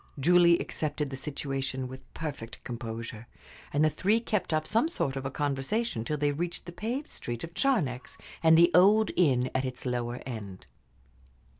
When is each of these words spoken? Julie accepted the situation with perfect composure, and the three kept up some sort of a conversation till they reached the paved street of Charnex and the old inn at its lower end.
Julie 0.19 0.57
accepted 0.57 1.11
the 1.11 1.15
situation 1.15 1.87
with 1.87 2.11
perfect 2.15 2.63
composure, 2.63 3.27
and 3.71 3.85
the 3.85 3.89
three 3.91 4.19
kept 4.19 4.51
up 4.51 4.65
some 4.65 4.87
sort 4.87 5.15
of 5.15 5.27
a 5.27 5.29
conversation 5.29 6.03
till 6.03 6.17
they 6.17 6.31
reached 6.31 6.65
the 6.65 6.71
paved 6.71 7.07
street 7.07 7.43
of 7.43 7.53
Charnex 7.53 8.17
and 8.41 8.57
the 8.57 8.71
old 8.73 9.11
inn 9.15 9.51
at 9.53 9.63
its 9.63 9.85
lower 9.85 10.19
end. 10.25 10.65